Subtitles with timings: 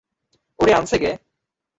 [0.59, 1.11] ওরে আনছে কে?